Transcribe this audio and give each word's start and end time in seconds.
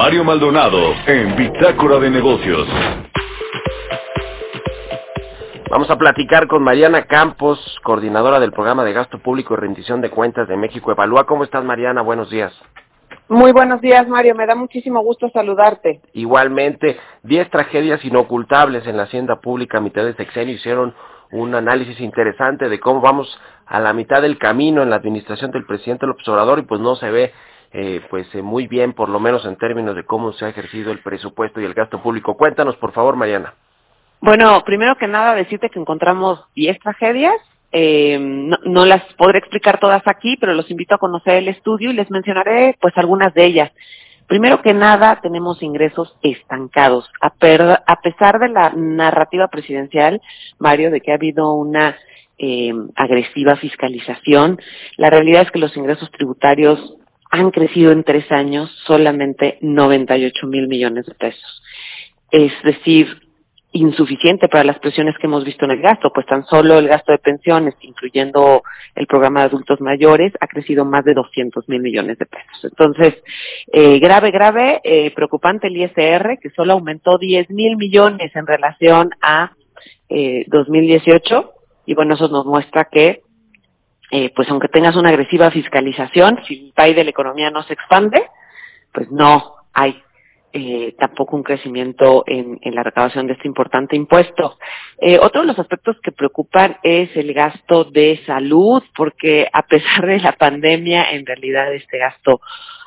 Mario 0.00 0.24
Maldonado 0.24 0.94
en 1.06 1.36
Bitácora 1.36 1.98
de 1.98 2.08
Negocios. 2.08 2.66
Vamos 5.68 5.90
a 5.90 5.98
platicar 5.98 6.46
con 6.46 6.62
Mariana 6.62 7.04
Campos, 7.04 7.78
coordinadora 7.82 8.40
del 8.40 8.50
programa 8.50 8.82
de 8.82 8.94
gasto 8.94 9.18
público 9.18 9.52
y 9.52 9.58
rendición 9.58 10.00
de 10.00 10.08
cuentas 10.08 10.48
de 10.48 10.56
México 10.56 10.90
Evalúa. 10.90 11.26
¿Cómo 11.26 11.44
estás, 11.44 11.62
Mariana? 11.66 12.00
Buenos 12.00 12.30
días. 12.30 12.50
Muy 13.28 13.52
buenos 13.52 13.82
días, 13.82 14.08
Mario. 14.08 14.34
Me 14.34 14.46
da 14.46 14.54
muchísimo 14.54 15.02
gusto 15.02 15.28
saludarte. 15.34 16.00
Igualmente, 16.14 16.98
10 17.24 17.50
tragedias 17.50 18.02
inocultables 18.02 18.86
en 18.86 18.96
la 18.96 19.02
hacienda 19.02 19.42
pública 19.42 19.76
a 19.76 19.82
mitad 19.82 20.06
de 20.06 20.14
sexenio 20.14 20.54
hicieron 20.54 20.94
un 21.30 21.54
análisis 21.54 22.00
interesante 22.00 22.70
de 22.70 22.80
cómo 22.80 23.02
vamos 23.02 23.38
a 23.66 23.78
la 23.80 23.92
mitad 23.92 24.22
del 24.22 24.38
camino 24.38 24.82
en 24.82 24.88
la 24.88 24.96
administración 24.96 25.50
del 25.50 25.66
presidente 25.66 26.06
López 26.06 26.26
Obrador 26.26 26.58
y 26.58 26.62
pues 26.62 26.80
no 26.80 26.96
se 26.96 27.10
ve 27.10 27.34
eh, 27.72 28.00
pues 28.10 28.26
eh, 28.34 28.42
muy 28.42 28.66
bien, 28.66 28.92
por 28.92 29.08
lo 29.08 29.20
menos 29.20 29.44
en 29.44 29.56
términos 29.56 29.94
de 29.94 30.04
cómo 30.04 30.32
se 30.32 30.44
ha 30.44 30.48
ejercido 30.48 30.90
el 30.90 31.00
presupuesto 31.00 31.60
y 31.60 31.64
el 31.64 31.74
gasto 31.74 32.02
público. 32.02 32.36
Cuéntanos, 32.36 32.76
por 32.76 32.92
favor, 32.92 33.14
Mariana. 33.16 33.54
Bueno, 34.20 34.62
primero 34.64 34.96
que 34.96 35.06
nada 35.06 35.34
decirte 35.34 35.70
que 35.70 35.78
encontramos 35.78 36.44
10 36.54 36.78
tragedias. 36.80 37.34
Eh, 37.72 38.18
no, 38.18 38.84
las 38.84 39.02
podré 39.14 39.38
explicar 39.38 39.78
todas 39.78 40.02
aquí, 40.06 40.36
pero 40.36 40.54
los 40.54 40.70
invito 40.70 40.96
a 40.96 40.98
conocer 40.98 41.36
el 41.36 41.48
estudio 41.48 41.90
y 41.90 41.94
les 41.94 42.10
mencionaré 42.10 42.76
pues 42.80 42.92
algunas 42.96 43.32
de 43.34 43.44
ellas. 43.44 43.72
Primero 44.26 44.62
que 44.62 44.74
nada, 44.74 45.20
tenemos 45.22 45.62
ingresos 45.62 46.16
estancados. 46.22 47.08
A, 47.20 47.32
a 47.86 48.00
pesar 48.00 48.38
de 48.40 48.48
la 48.48 48.70
narrativa 48.70 49.48
presidencial, 49.48 50.20
Mario, 50.58 50.90
de 50.90 51.00
que 51.00 51.12
ha 51.12 51.16
habido 51.16 51.52
una 51.54 51.96
eh, 52.38 52.72
agresiva 52.96 53.56
fiscalización, 53.56 54.60
la 54.96 55.10
realidad 55.10 55.42
es 55.42 55.50
que 55.50 55.58
los 55.58 55.76
ingresos 55.76 56.10
tributarios 56.10 56.96
han 57.30 57.50
crecido 57.50 57.92
en 57.92 58.04
tres 58.04 58.30
años 58.30 58.70
solamente 58.86 59.58
98 59.60 60.46
mil 60.46 60.68
millones 60.68 61.06
de 61.06 61.14
pesos. 61.14 61.62
Es 62.30 62.52
decir, 62.64 63.30
insuficiente 63.72 64.48
para 64.48 64.64
las 64.64 64.80
presiones 64.80 65.16
que 65.18 65.26
hemos 65.26 65.44
visto 65.44 65.64
en 65.64 65.70
el 65.72 65.80
gasto, 65.80 66.10
pues 66.12 66.26
tan 66.26 66.44
solo 66.46 66.78
el 66.78 66.88
gasto 66.88 67.12
de 67.12 67.18
pensiones, 67.18 67.74
incluyendo 67.82 68.62
el 68.96 69.06
programa 69.06 69.40
de 69.40 69.46
adultos 69.46 69.80
mayores, 69.80 70.32
ha 70.40 70.48
crecido 70.48 70.84
más 70.84 71.04
de 71.04 71.14
200 71.14 71.68
mil 71.68 71.80
millones 71.80 72.18
de 72.18 72.26
pesos. 72.26 72.64
Entonces, 72.64 73.14
eh, 73.72 74.00
grave, 74.00 74.32
grave, 74.32 74.80
eh, 74.82 75.12
preocupante 75.14 75.68
el 75.68 75.76
ISR, 75.76 76.38
que 76.40 76.50
solo 76.50 76.72
aumentó 76.72 77.16
10 77.18 77.50
mil 77.50 77.76
millones 77.76 78.34
en 78.34 78.46
relación 78.46 79.10
a 79.22 79.52
eh, 80.08 80.44
2018, 80.48 81.52
y 81.86 81.94
bueno, 81.94 82.14
eso 82.14 82.28
nos 82.28 82.46
muestra 82.46 82.88
que 82.90 83.22
eh, 84.10 84.32
pues 84.34 84.48
aunque 84.50 84.68
tengas 84.68 84.96
una 84.96 85.10
agresiva 85.10 85.50
fiscalización, 85.50 86.40
si 86.46 86.66
el 86.66 86.72
país 86.72 86.96
de 86.96 87.04
la 87.04 87.10
economía 87.10 87.50
no 87.50 87.62
se 87.62 87.74
expande, 87.74 88.22
pues 88.92 89.10
no 89.10 89.54
hay 89.72 90.02
eh, 90.52 90.96
tampoco 90.98 91.36
un 91.36 91.44
crecimiento 91.44 92.24
en, 92.26 92.58
en, 92.62 92.74
la 92.74 92.82
recaudación 92.82 93.28
de 93.28 93.34
este 93.34 93.46
importante 93.46 93.94
impuesto. 93.94 94.58
Eh, 94.98 95.16
otro 95.20 95.42
de 95.42 95.46
los 95.46 95.58
aspectos 95.60 95.96
que 96.02 96.10
preocupan 96.10 96.76
es 96.82 97.16
el 97.16 97.32
gasto 97.32 97.84
de 97.84 98.20
salud, 98.26 98.82
porque 98.96 99.48
a 99.52 99.62
pesar 99.62 100.06
de 100.06 100.18
la 100.18 100.32
pandemia, 100.32 101.12
en 101.12 101.24
realidad 101.24 101.72
este 101.72 101.98
gasto 101.98 102.40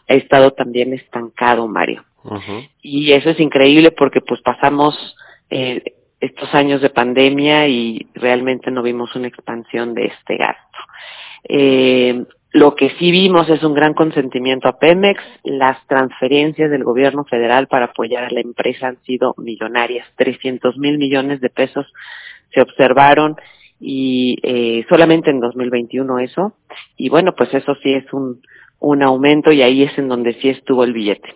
ha 0.10 0.14
estado 0.14 0.52
también 0.52 0.94
estancado, 0.94 1.66
Mario. 1.70 2.04
Uh 2.26 2.36
-huh. 2.36 2.70
Y 2.82 3.14
eso 3.14 3.30
es 3.30 3.40
increíble 3.40 3.92
porque 3.92 4.20
pues 4.20 4.42
pasamos 4.42 5.16
eh, 5.50 5.84
estos 6.24 6.54
años 6.56 6.82
de 6.82 6.90
pandemia 6.90 7.68
y 7.68 8.08
realmente 8.14 8.72
no 8.72 8.82
vimos 8.82 9.14
una 9.16 9.28
expansión 9.28 9.94
de 9.94 10.06
este 10.06 10.38
gasto. 10.38 10.78
Eh, 11.44 12.24
lo 12.52 12.76
que 12.76 12.92
sí 12.92 13.12
vimos 13.12 13.50
es 13.50 13.62
un 13.64 13.74
gran 13.74 13.94
consentimiento 13.94 14.70
a 14.70 14.80
Pemex. 14.80 15.22
Las 15.44 15.86
transferencias 15.88 16.72
del 16.72 16.86
gobierno 16.86 17.26
federal 17.26 17.68
para 17.68 17.86
apoyar 17.86 18.24
a 18.24 18.30
la 18.30 18.40
empresa 18.40 18.88
han 18.88 19.02
sido 19.04 19.34
millonarias. 19.38 20.08
300 20.16 20.78
mil 20.78 20.98
millones 20.98 21.42
de 21.42 21.50
pesos 21.50 21.92
se 22.54 22.62
observaron 22.62 23.36
y 23.80 24.38
eh, 24.44 24.86
solamente 24.88 25.30
en 25.30 25.42
2021 25.42 26.20
eso. 26.20 26.54
Y 26.96 27.10
bueno, 27.10 27.34
pues 27.36 27.54
eso 27.54 27.76
sí 27.84 27.94
es 27.94 28.06
un, 28.14 28.42
aumento 29.02 29.52
y 29.52 29.62
ahí 29.62 29.84
es 29.84 29.98
en 29.98 30.08
donde 30.08 30.34
sí 30.36 30.50
estuvo 30.50 30.86
el 30.86 30.94
billete. 30.94 31.36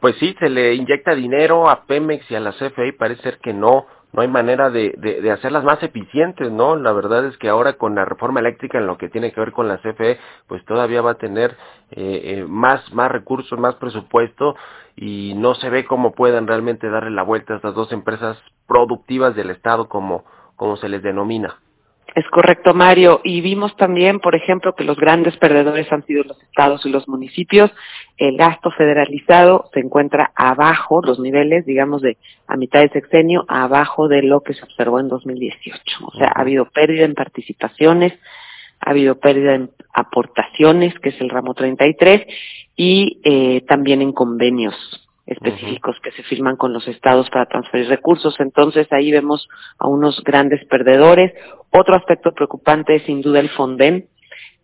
Pues 0.00 0.16
sí, 0.16 0.34
se 0.38 0.48
le 0.48 0.74
inyecta 0.74 1.14
dinero 1.14 1.68
a 1.68 1.84
Pemex 1.84 2.30
y 2.30 2.34
a 2.34 2.40
la 2.40 2.52
CFE 2.52 2.88
y 2.88 2.92
parece 2.92 3.22
ser 3.22 3.38
que 3.38 3.52
no 3.52 3.86
no 4.12 4.22
hay 4.22 4.28
manera 4.28 4.70
de, 4.70 4.94
de, 4.96 5.20
de, 5.20 5.30
hacerlas 5.30 5.64
más 5.64 5.82
eficientes, 5.82 6.50
¿no? 6.50 6.76
La 6.76 6.92
verdad 6.92 7.26
es 7.26 7.36
que 7.36 7.48
ahora 7.48 7.74
con 7.74 7.94
la 7.94 8.04
reforma 8.04 8.40
eléctrica 8.40 8.78
en 8.78 8.86
lo 8.86 8.96
que 8.96 9.08
tiene 9.08 9.32
que 9.32 9.40
ver 9.40 9.52
con 9.52 9.68
la 9.68 9.78
CFE, 9.78 10.18
pues 10.46 10.64
todavía 10.64 11.02
va 11.02 11.12
a 11.12 11.18
tener 11.18 11.56
eh, 11.90 12.20
eh, 12.24 12.44
más, 12.48 12.90
más 12.92 13.10
recursos, 13.10 13.58
más 13.58 13.74
presupuesto 13.74 14.56
y 14.96 15.34
no 15.36 15.54
se 15.54 15.68
ve 15.68 15.84
cómo 15.84 16.12
puedan 16.12 16.46
realmente 16.46 16.88
darle 16.88 17.10
la 17.10 17.22
vuelta 17.22 17.52
a 17.52 17.56
estas 17.56 17.74
dos 17.74 17.92
empresas 17.92 18.38
productivas 18.66 19.36
del 19.36 19.50
Estado 19.50 19.88
como, 19.88 20.24
como 20.56 20.76
se 20.76 20.88
les 20.88 21.02
denomina. 21.02 21.58
Es 22.14 22.26
correcto, 22.30 22.74
Mario. 22.74 23.20
Y 23.22 23.40
vimos 23.40 23.76
también, 23.76 24.18
por 24.18 24.34
ejemplo, 24.34 24.74
que 24.74 24.84
los 24.84 24.96
grandes 24.96 25.36
perdedores 25.36 25.92
han 25.92 26.04
sido 26.06 26.24
los 26.24 26.42
estados 26.42 26.84
y 26.86 26.88
los 26.88 27.06
municipios. 27.06 27.70
El 28.16 28.36
gasto 28.36 28.70
federalizado 28.70 29.68
se 29.72 29.80
encuentra 29.80 30.32
abajo, 30.34 31.02
los 31.02 31.20
niveles, 31.20 31.66
digamos, 31.66 32.02
de 32.02 32.16
a 32.46 32.56
mitad 32.56 32.80
de 32.80 32.88
sexenio, 32.88 33.44
abajo 33.46 34.08
de 34.08 34.22
lo 34.22 34.40
que 34.40 34.54
se 34.54 34.64
observó 34.64 35.00
en 35.00 35.08
2018. 35.08 35.80
O 36.06 36.12
sea, 36.12 36.32
ha 36.34 36.40
habido 36.40 36.64
pérdida 36.70 37.04
en 37.04 37.14
participaciones, 37.14 38.14
ha 38.80 38.90
habido 38.90 39.20
pérdida 39.20 39.54
en 39.54 39.70
aportaciones, 39.92 40.98
que 41.00 41.10
es 41.10 41.20
el 41.20 41.28
ramo 41.28 41.54
33, 41.54 42.26
y 42.74 43.20
eh, 43.22 43.60
también 43.68 44.02
en 44.02 44.12
convenios 44.12 45.07
específicos 45.28 45.96
uh 45.96 45.98
-huh. 45.98 46.02
que 46.02 46.12
se 46.12 46.22
firman 46.24 46.56
con 46.56 46.72
los 46.72 46.88
estados 46.88 47.28
para 47.30 47.46
transferir 47.46 47.88
recursos. 47.88 48.34
Entonces 48.40 48.86
ahí 48.90 49.10
vemos 49.10 49.48
a 49.78 49.86
unos 49.88 50.22
grandes 50.24 50.64
perdedores. 50.66 51.32
Otro 51.70 51.94
aspecto 51.94 52.32
preocupante 52.32 52.96
es 52.96 53.02
sin 53.04 53.20
duda 53.20 53.40
el 53.40 53.50
Fonden, 53.50 54.08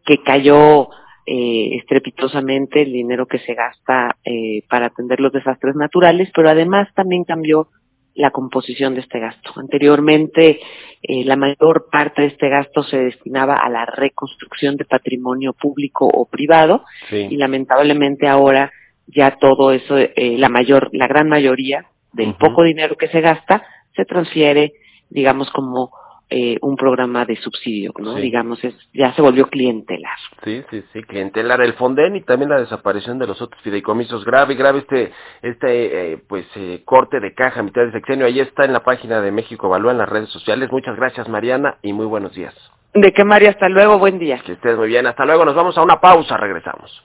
que 0.05 0.23
cayó 0.23 0.89
eh, 1.27 1.77
estrepitosamente 1.77 2.83
el 2.83 2.93
dinero 2.93 3.27
que 3.27 3.39
se 3.39 3.55
gasta 3.55 4.17
eh, 4.25 4.63
para 4.69 4.87
atender 4.87 5.21
los 5.21 5.33
desastres 5.33 5.75
naturales, 5.75 6.31
pero 6.35 6.49
además 6.49 6.89
también 6.95 7.25
cambió 7.25 7.69
la 8.15 8.31
composición 8.31 8.95
de 8.95 9.01
este 9.01 9.19
gasto. 9.19 9.53
Anteriormente, 9.57 10.61
eh, 11.03 11.25
la 11.25 11.37
mayor 11.37 11.89
parte 11.91 12.23
de 12.23 12.29
este 12.29 12.49
gasto 12.49 12.83
se 12.85 12.97
destinaba 12.97 13.57
a 13.57 13.69
la 13.69 13.87
reconstrucción 13.87 14.77
de 14.77 14.85
patrimonio 14.85 15.53
público 15.53 16.07
o 16.07 16.27
privado 16.27 16.85
sí. 17.11 17.27
y 17.29 17.37
lamentablemente 17.37 18.29
ahora 18.29 18.71
ya 19.07 19.37
todo 19.39 19.73
eso, 19.73 19.99
eh, 19.99 20.37
la 20.39 20.49
mayor, 20.49 20.91
la 20.93 21.07
gran 21.07 21.29
mayoría 21.29 21.87
del 22.13 22.29
uh 22.29 22.33
-huh. 22.33 22.39
poco 22.39 22.63
dinero 22.63 22.97
que 22.97 23.09
se 23.09 23.21
gasta 23.21 23.65
se 23.95 24.05
transfiere, 24.05 24.75
digamos, 25.11 25.51
como 25.51 25.91
eh, 26.31 26.59
un 26.63 26.75
programa 26.77 27.25
de 27.27 27.37
subsidio, 27.37 27.93
¿no? 27.99 28.17
Sí. 28.17 28.23
Digamos, 28.23 28.65
es, 28.65 28.75
ya 28.93 29.13
se 29.13 29.23
volvió 29.23 29.47
clientelar. 29.49 30.17
Sí, 30.43 30.65
sí, 30.71 30.83
sí, 30.93 31.03
clientelar 31.03 31.61
el 31.61 31.75
Fonden 31.75 32.17
y 32.17 32.23
también 32.23 32.49
la 32.51 32.59
desaparición 32.59 33.19
de 33.19 33.27
los 33.27 33.41
otros 33.43 33.63
fideicomisos. 33.63 34.25
Grave, 34.25 34.55
grave 34.55 34.81
este, 34.81 35.13
este, 35.43 36.13
eh, 36.13 36.19
pues, 36.27 36.47
eh, 36.57 36.81
corte 36.85 37.21
de 37.21 37.35
caja 37.35 37.61
a 37.61 37.63
mitad 37.63 37.83
de 37.83 37.93
sexenio. 37.93 38.27
Ahí 38.27 38.41
está 38.41 38.65
en 38.65 38.73
la 38.73 38.83
página 38.83 39.21
de 39.21 39.31
México 39.31 39.67
Evalúa 39.67 39.93
en 39.93 39.99
las 39.99 40.09
redes 40.09 40.31
sociales. 40.31 40.73
Muchas 40.73 40.97
gracias, 40.97 41.29
Mariana, 41.29 41.77
y 41.83 41.93
muy 41.93 42.07
buenos 42.07 42.35
días. 42.35 42.55
De 42.95 43.13
qué, 43.13 43.23
María, 43.25 43.51
hasta 43.51 43.69
luego, 43.69 43.99
buen 43.99 44.19
día. 44.19 44.41
Que 44.45 44.53
estés 44.53 44.77
muy 44.77 44.89
bien, 44.89 45.07
hasta 45.07 45.25
luego. 45.27 45.45
Nos 45.45 45.55
vamos 45.55 45.77
a 45.77 45.83
una 45.83 46.01
pausa, 46.01 46.37
regresamos. 46.37 47.05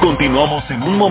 Continuamos 0.00 0.70
en 0.70 0.82
un 0.82 0.98
momento. 0.98 1.04